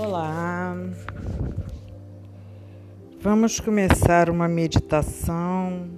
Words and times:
Olá, 0.00 0.76
vamos 3.20 3.58
começar 3.58 4.30
uma 4.30 4.46
meditação 4.46 5.90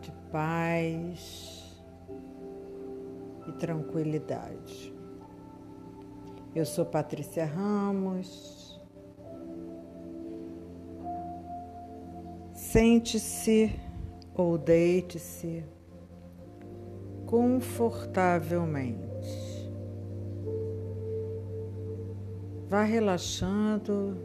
de 0.00 0.12
paz 0.30 1.76
e 3.48 3.52
tranquilidade. 3.54 4.94
Eu 6.54 6.64
sou 6.64 6.86
Patrícia 6.86 7.44
Ramos. 7.44 8.80
Sente-se 12.54 13.74
ou 14.32 14.56
deite-se 14.56 15.64
confortavelmente. 17.26 19.09
Vá 22.70 22.84
relaxando, 22.84 24.16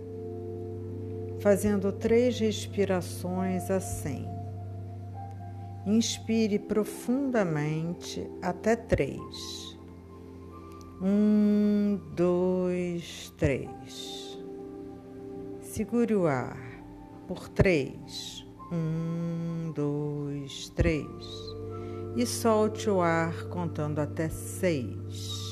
fazendo 1.40 1.92
três 1.92 2.40
respirações 2.40 3.72
assim. 3.72 4.28
Inspire 5.84 6.60
profundamente 6.60 8.30
até 8.44 8.76
três. 8.76 9.76
Um, 11.02 12.00
dois, 12.16 13.34
três. 13.36 14.40
Segure 15.62 16.14
o 16.14 16.28
ar 16.28 16.60
por 17.28 17.50
três. 17.50 18.46
Um, 18.72 19.72
dois, 19.74 20.70
três. 20.70 21.06
E 22.16 22.24
solte 22.28 22.92
o 22.92 23.02
ar 23.02 23.48
contando 23.50 23.98
até 23.98 24.30
seis. 24.30 25.46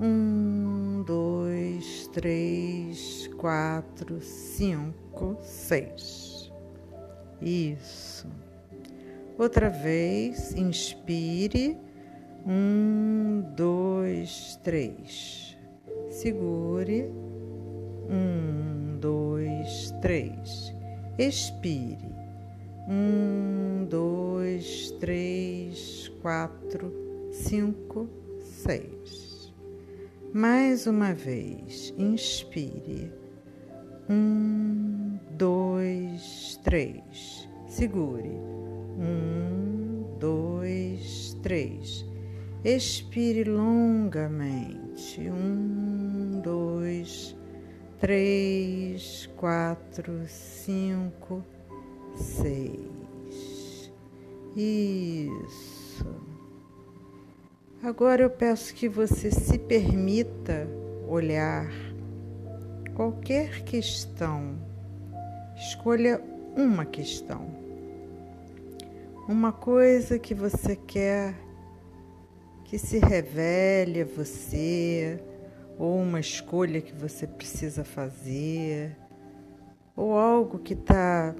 Um, 0.00 0.81
dois, 1.02 2.08
três, 2.08 3.28
quatro, 3.36 4.20
cinco, 4.20 5.36
seis. 5.42 6.52
Isso. 7.40 8.28
Outra 9.38 9.68
vez, 9.68 10.54
inspire. 10.54 11.76
Um, 12.46 13.42
dois, 13.56 14.58
três. 14.62 15.56
Segure. 16.10 17.10
Um, 18.10 18.98
dois, 19.00 19.92
três. 20.00 20.74
Expire. 21.18 21.98
Um, 22.88 23.86
dois, 23.88 24.90
três, 25.00 26.08
quatro, 26.20 26.92
cinco, 27.32 28.08
seis. 28.40 29.31
Mais 30.34 30.86
uma 30.86 31.12
vez, 31.12 31.92
inspire. 31.98 33.12
Um, 34.08 35.18
dois, 35.32 36.58
três. 36.64 37.46
Segure. 37.68 38.30
Um, 38.98 40.06
dois, 40.18 41.36
três. 41.42 42.06
Expire 42.64 43.44
longamente. 43.44 45.20
Um, 45.20 46.40
dois, 46.42 47.36
três, 48.00 49.28
quatro, 49.36 50.22
cinco, 50.26 51.44
seis. 52.16 53.92
Isso. 54.56 56.31
Agora 57.82 58.22
eu 58.22 58.30
peço 58.30 58.72
que 58.74 58.88
você 58.88 59.28
se 59.28 59.58
permita 59.58 60.68
olhar 61.08 61.68
qualquer 62.94 63.64
questão. 63.64 64.54
Escolha 65.56 66.22
uma 66.56 66.84
questão. 66.84 67.44
Uma 69.28 69.52
coisa 69.52 70.16
que 70.16 70.32
você 70.32 70.76
quer 70.76 71.34
que 72.64 72.78
se 72.78 73.00
revele 73.00 74.02
a 74.02 74.04
você, 74.04 75.20
ou 75.76 75.98
uma 75.98 76.20
escolha 76.20 76.80
que 76.80 76.92
você 76.94 77.26
precisa 77.26 77.82
fazer, 77.82 78.96
ou 79.96 80.16
algo 80.16 80.60
que 80.60 80.74
está 80.74 81.34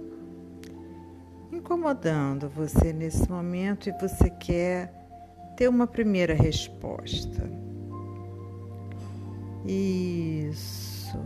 incomodando 1.53 2.49
você 2.49 2.93
nesse 2.93 3.31
momento 3.31 3.89
e 3.89 3.93
você 3.93 4.29
quer 4.29 5.02
ter 5.63 5.69
uma 5.69 5.87
primeira 5.87 6.35
resposta. 6.35 7.49
Isso. 9.65 11.17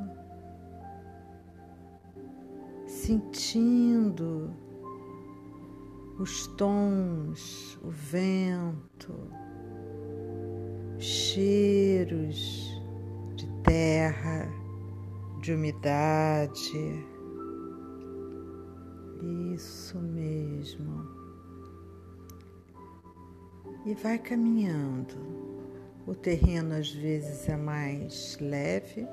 sentindo 2.87 4.55
os 6.19 6.47
tons, 6.49 7.79
o 7.83 7.89
vento, 7.89 9.15
cheiros 10.99 12.79
de 13.37 13.47
terra, 13.63 14.53
de 15.41 15.55
umidade. 15.55 17.07
Isso 19.55 19.99
mesmo 19.99 21.26
e 23.87 23.95
vai 23.95 24.19
caminhando. 24.19 25.15
O 26.07 26.15
terreno 26.15 26.75
às 26.75 26.91
vezes 26.91 27.49
é 27.49 27.57
mais 27.57 28.37
leve, 28.41 29.07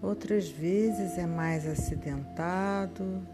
outras 0.00 0.48
vezes 0.48 1.18
é 1.18 1.26
mais 1.26 1.66
acidentado. 1.66 3.26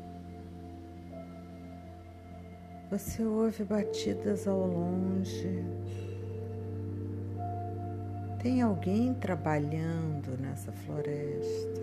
Você 2.90 3.22
ouve 3.22 3.64
batidas 3.64 4.48
ao 4.48 4.66
longe. 4.66 5.62
Tem 8.42 8.62
alguém 8.62 9.12
trabalhando 9.14 10.38
nessa 10.40 10.72
floresta. 10.72 11.82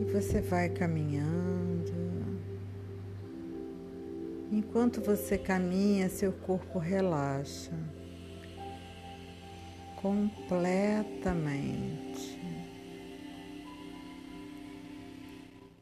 E 0.00 0.04
você 0.12 0.42
vai 0.42 0.68
caminhando. 0.68 1.75
Enquanto 4.50 5.00
você 5.00 5.36
caminha, 5.36 6.08
seu 6.08 6.32
corpo 6.32 6.78
relaxa 6.78 7.72
completamente. 10.06 12.40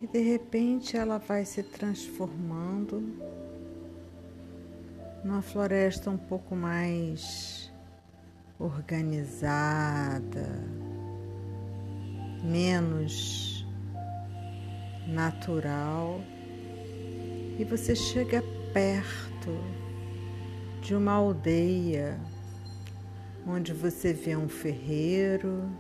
E 0.01 0.07
de 0.07 0.21
repente 0.21 0.97
ela 0.97 1.19
vai 1.19 1.45
se 1.45 1.63
transformando 1.63 3.03
numa 5.23 5.43
floresta 5.43 6.11
um 6.11 6.17
pouco 6.17 6.57
mais 6.57 7.71
organizada, 8.59 10.49
menos 12.43 13.67
natural, 15.07 16.19
e 17.59 17.65
você 17.65 17.95
chega 17.95 18.43
perto 18.75 19.57
de 20.83 20.97
uma 20.97 21.13
aldeia 21.13 22.19
onde 23.47 23.73
você 23.73 24.13
vê 24.13 24.35
um 24.37 24.49
ferreiro, 24.49 25.71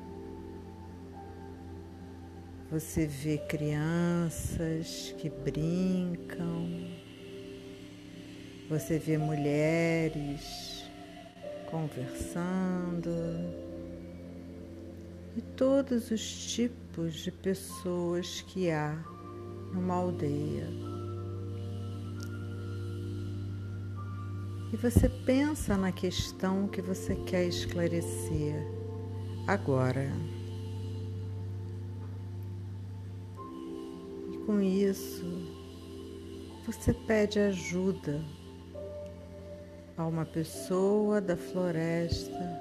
você 2.70 3.04
vê 3.04 3.38
crianças 3.38 5.12
que 5.18 5.28
brincam, 5.28 6.68
você 8.70 8.96
vê 8.96 9.18
mulheres 9.18 10.84
conversando 11.68 13.10
e 15.36 15.42
todos 15.56 16.12
os 16.12 16.54
tipos 16.54 17.14
de 17.14 17.32
pessoas 17.32 18.40
que 18.42 18.70
há 18.70 18.96
numa 19.72 19.94
aldeia. 19.94 20.93
E 24.74 24.76
você 24.76 25.08
pensa 25.08 25.76
na 25.76 25.92
questão 25.92 26.66
que 26.66 26.82
você 26.82 27.14
quer 27.14 27.46
esclarecer 27.46 28.56
agora. 29.46 30.10
E 34.32 34.38
com 34.38 34.60
isso, 34.60 35.24
você 36.66 36.92
pede 36.92 37.38
ajuda 37.38 38.20
a 39.96 40.04
uma 40.04 40.24
pessoa 40.24 41.20
da 41.20 41.36
floresta, 41.36 42.60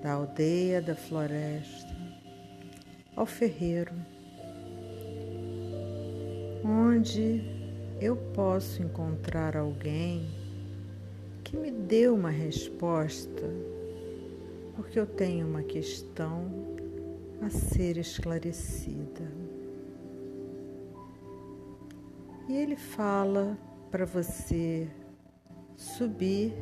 da 0.00 0.12
aldeia 0.12 0.80
da 0.80 0.94
floresta, 0.94 1.92
ao 3.16 3.26
ferreiro, 3.26 3.96
onde 6.64 7.42
eu 8.00 8.14
posso 8.32 8.80
encontrar 8.80 9.56
alguém 9.56 10.41
que 11.52 11.58
me 11.58 11.70
dê 11.70 12.08
uma 12.08 12.30
resposta, 12.30 13.42
porque 14.74 14.98
eu 14.98 15.06
tenho 15.06 15.46
uma 15.46 15.62
questão 15.62 16.50
a 17.42 17.50
ser 17.50 17.98
esclarecida. 17.98 19.30
E 22.48 22.56
ele 22.56 22.74
fala 22.74 23.58
para 23.90 24.06
você 24.06 24.88
subir 25.76 26.54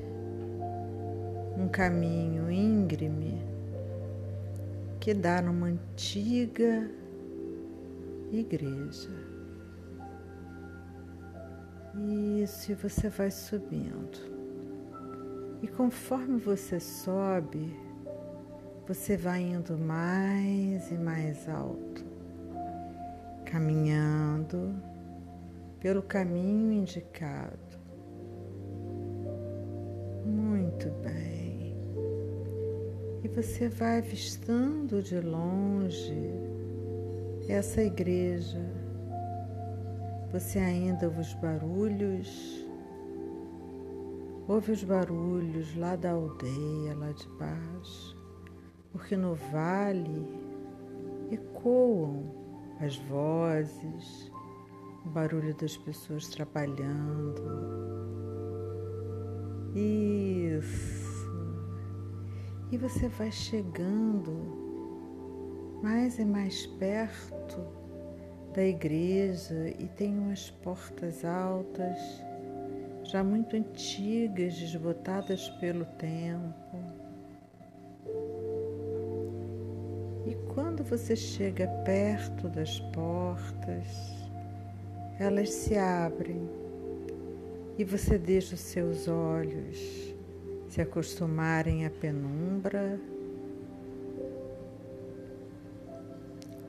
um 1.56 1.69
caminho 1.69 2.50
íngreme 2.50 3.40
que 4.98 5.14
dá 5.14 5.40
numa 5.40 5.69
antiga 5.69 6.90
igreja. 8.32 9.08
Isso, 12.42 12.72
e 12.72 12.75
você 12.75 13.08
vai 13.08 13.31
subindo. 13.31 14.39
E 15.62 15.69
conforme 15.69 16.39
você 16.39 16.81
sobe, 16.81 17.77
você 18.89 19.17
vai 19.17 19.43
indo 19.43 19.77
mais 19.77 20.91
e 20.91 20.95
mais 20.95 21.49
alto, 21.49 22.05
caminhando 23.45 24.75
pelo 25.79 26.03
caminho 26.03 26.73
indicado. 26.73 27.79
Muito 30.25 30.91
bem. 31.03 31.77
E 33.23 33.29
você 33.29 33.69
vai 33.69 33.99
avistando 33.99 35.03
de 35.03 35.21
longe 35.21 36.31
essa 37.49 37.83
igreja. 37.83 38.61
Você 40.33 40.59
ainda 40.59 41.07
ouve 41.07 41.21
os 41.21 41.35
barulhos 41.35 42.67
Ouve 44.50 44.73
os 44.73 44.82
barulhos 44.82 45.76
lá 45.76 45.94
da 45.94 46.11
aldeia, 46.11 46.97
lá 46.97 47.12
de 47.12 47.29
baixo, 47.38 48.17
porque 48.91 49.17
no 49.17 49.37
vale 49.37 50.26
ecoam 51.31 52.25
as 52.81 52.97
vozes, 52.97 54.32
o 55.06 55.08
barulho 55.11 55.55
das 55.55 55.76
pessoas 55.76 56.26
trabalhando. 56.31 57.41
Isso. 59.73 61.47
E 62.73 62.76
você 62.76 63.06
vai 63.06 63.31
chegando 63.31 64.32
mais 65.81 66.19
e 66.19 66.25
mais 66.25 66.67
perto 66.67 67.64
da 68.52 68.64
igreja 68.64 69.73
e 69.79 69.87
tem 69.87 70.19
umas 70.19 70.50
portas 70.50 71.25
altas 71.25 72.29
já 73.11 73.25
muito 73.25 73.57
antigas, 73.57 74.57
desbotadas 74.57 75.49
pelo 75.61 75.85
tempo. 75.85 76.77
E 80.25 80.35
quando 80.55 80.85
você 80.85 81.17
chega 81.17 81.67
perto 81.85 82.49
das 82.49 82.79
portas, 82.79 83.87
elas 85.19 85.50
se 85.50 85.76
abrem 85.76 86.49
e 87.76 87.83
você 87.83 88.17
deixa 88.17 88.55
os 88.55 88.61
seus 88.61 89.09
olhos 89.09 90.14
se 90.69 90.81
acostumarem 90.81 91.85
à 91.85 91.90
penumbra 91.90 93.00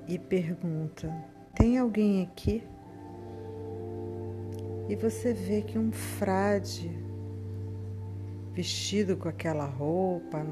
e 0.08 0.18
pergunta: 0.18 1.14
tem 1.54 1.78
alguém 1.78 2.24
aqui? 2.24 2.64
E 4.92 4.96
você 4.98 5.32
vê 5.32 5.62
que 5.62 5.80
um 5.80 5.90
frade 5.90 6.92
vestido 8.52 9.16
com 9.16 9.30
aquela 9.30 9.66
roupa 9.66 10.46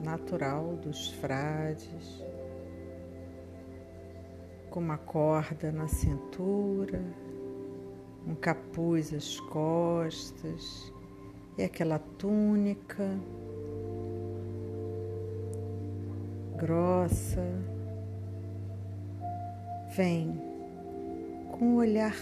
natural 0.00 0.76
dos 0.76 1.08
frades, 1.08 2.24
com 4.70 4.78
uma 4.78 4.96
corda 4.96 5.72
na 5.72 5.88
cintura, 5.88 7.02
um 8.24 8.36
capuz 8.36 9.12
às 9.12 9.40
costas 9.40 10.92
e 11.58 11.64
aquela 11.64 11.98
túnica 11.98 13.18
grossa, 16.56 17.44
vem 19.96 20.40
com 21.50 21.64
um 21.64 21.76
olhar 21.78 22.14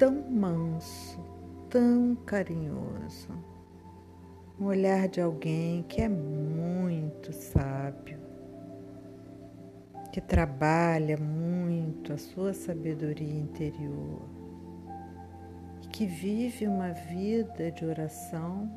tão 0.00 0.14
manso, 0.30 1.20
tão 1.68 2.16
carinhoso. 2.24 3.28
Um 4.58 4.64
olhar 4.64 5.06
de 5.08 5.20
alguém 5.20 5.82
que 5.82 6.00
é 6.00 6.08
muito 6.08 7.34
sábio, 7.34 8.18
que 10.10 10.18
trabalha 10.18 11.18
muito 11.18 12.14
a 12.14 12.16
sua 12.16 12.54
sabedoria 12.54 13.40
interior 13.40 14.22
e 15.82 15.88
que 15.88 16.06
vive 16.06 16.66
uma 16.66 16.92
vida 16.92 17.70
de 17.70 17.84
oração 17.84 18.70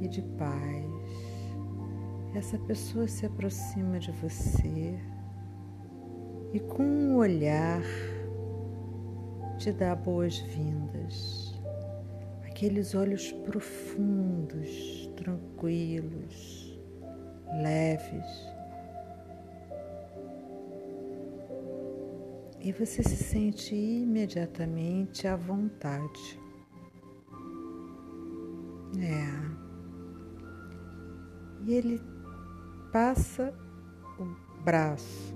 e 0.00 0.08
de 0.08 0.22
paz. 0.22 0.86
Essa 2.34 2.58
pessoa 2.60 3.06
se 3.06 3.26
aproxima 3.26 3.98
de 3.98 4.10
você 4.10 4.98
e 6.54 6.60
com 6.60 6.82
um 6.82 7.16
olhar 7.16 7.82
te 9.66 9.72
dá 9.72 9.96
boas-vindas. 9.96 11.52
Aqueles 12.44 12.94
olhos 12.94 13.32
profundos, 13.32 15.10
tranquilos, 15.16 16.78
leves. 17.64 18.24
E 22.60 22.70
você 22.70 23.02
se 23.02 23.16
sente 23.16 23.74
imediatamente 23.74 25.26
à 25.26 25.34
vontade. 25.34 26.40
É. 29.00 29.26
E 31.64 31.74
ele 31.74 32.00
passa 32.92 33.52
o 34.16 34.62
braço 34.62 35.34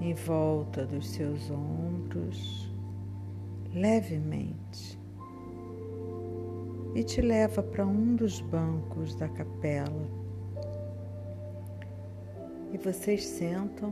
em 0.00 0.14
volta 0.14 0.86
dos 0.86 1.06
seus 1.10 1.50
ombros, 1.50 2.69
levemente 3.74 4.98
e 6.94 7.04
te 7.04 7.20
leva 7.20 7.62
para 7.62 7.86
um 7.86 8.16
dos 8.16 8.40
bancos 8.40 9.14
da 9.14 9.28
capela. 9.28 10.20
E 12.72 12.78
vocês 12.78 13.24
sentam, 13.24 13.90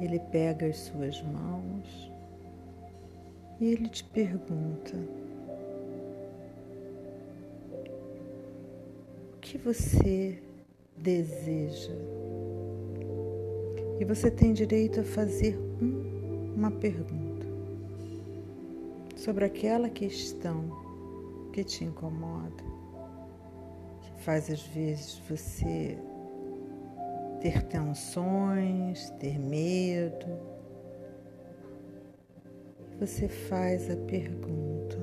ele 0.00 0.18
pega 0.18 0.66
as 0.66 0.78
suas 0.78 1.22
mãos 1.22 2.10
e 3.60 3.66
ele 3.66 3.88
te 3.88 4.04
pergunta: 4.04 4.96
O 9.34 9.40
que 9.40 9.58
você 9.58 10.42
deseja? 10.96 11.96
E 14.00 14.04
você 14.04 14.30
tem 14.30 14.52
direito 14.52 15.00
a 15.00 15.04
fazer 15.04 15.56
uma 16.56 16.70
pergunta 16.70 17.21
sobre 19.22 19.44
aquela 19.44 19.88
questão 19.88 20.68
que 21.52 21.62
te 21.62 21.84
incomoda, 21.84 22.64
que 24.00 24.24
faz 24.24 24.50
às 24.50 24.62
vezes 24.62 25.22
você 25.30 25.96
ter 27.40 27.62
tensões, 27.62 29.10
ter 29.20 29.38
medo. 29.38 30.26
Você 32.98 33.28
faz 33.28 33.88
a 33.88 33.96
pergunta. 33.96 34.98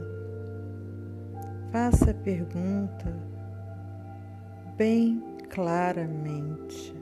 Faça 1.72 2.12
a 2.12 2.14
pergunta 2.14 3.18
bem 4.76 5.24
claramente. 5.50 6.94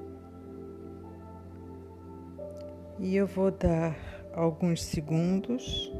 E 2.99 3.15
eu 3.15 3.25
vou 3.25 3.49
dar 3.49 3.95
alguns 4.35 4.83
segundos 4.83 5.91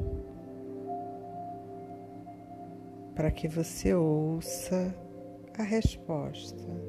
para 3.18 3.32
que 3.32 3.48
você 3.48 3.92
ouça 3.92 4.94
a 5.58 5.64
resposta. 5.64 6.87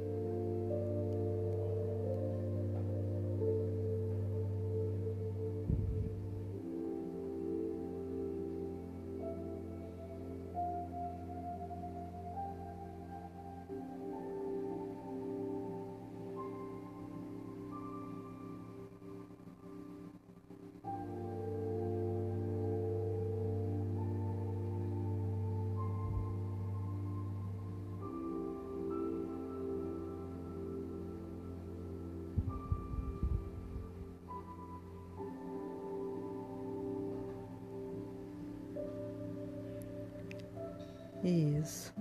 Isso. 41.30 41.94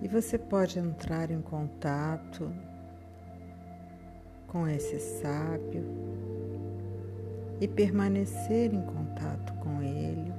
E 0.00 0.06
você 0.06 0.38
pode 0.38 0.78
entrar 0.78 1.30
em 1.30 1.40
contato 1.40 2.52
com 4.46 4.68
esse 4.68 5.00
sábio 5.00 5.84
e 7.60 7.66
permanecer 7.66 8.72
em 8.72 8.82
contato 8.82 9.52
com 9.54 9.82
ele 9.82 10.32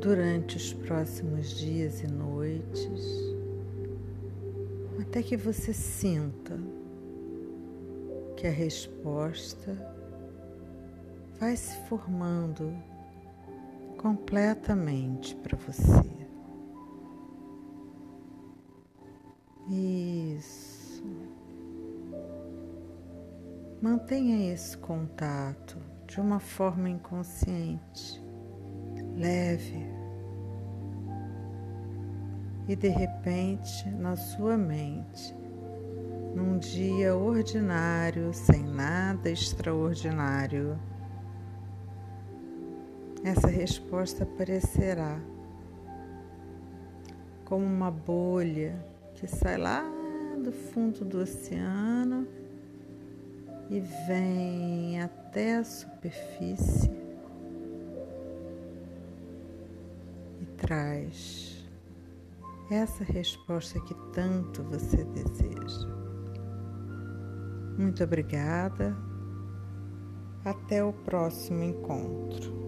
durante 0.00 0.56
os 0.56 0.72
próximos 0.72 1.50
dias 1.50 2.00
e 2.02 2.06
noites, 2.06 3.34
até 5.00 5.22
que 5.22 5.36
você 5.36 5.72
sinta 5.72 6.58
que 8.36 8.46
a 8.46 8.50
resposta 8.50 9.76
vai 11.38 11.56
se 11.56 11.76
formando 11.88 12.72
completamente 14.06 15.34
para 15.34 15.58
você. 15.58 16.28
Isso. 19.68 21.02
Mantenha 23.82 24.52
esse 24.52 24.78
contato 24.78 25.76
de 26.06 26.20
uma 26.20 26.38
forma 26.38 26.88
inconsciente, 26.88 28.24
leve. 29.16 29.84
E 32.68 32.76
de 32.76 32.88
repente, 32.88 33.88
na 33.90 34.14
sua 34.14 34.56
mente, 34.56 35.34
num 36.32 36.58
dia 36.58 37.16
ordinário, 37.16 38.32
sem 38.32 38.62
nada 38.62 39.28
extraordinário, 39.28 40.78
essa 43.26 43.48
resposta 43.48 44.22
aparecerá 44.22 45.18
como 47.44 47.64
uma 47.64 47.90
bolha 47.90 48.78
que 49.16 49.26
sai 49.26 49.56
lá 49.56 49.82
do 50.44 50.52
fundo 50.52 51.04
do 51.04 51.18
oceano 51.18 52.24
e 53.68 53.80
vem 54.06 55.02
até 55.02 55.56
a 55.56 55.64
superfície 55.64 56.88
e 60.40 60.46
traz 60.56 61.66
essa 62.70 63.02
resposta 63.02 63.80
que 63.80 63.94
tanto 64.12 64.62
você 64.62 65.02
deseja. 65.02 65.88
Muito 67.76 68.04
obrigada. 68.04 68.96
Até 70.44 70.84
o 70.84 70.92
próximo 70.92 71.64
encontro. 71.64 72.65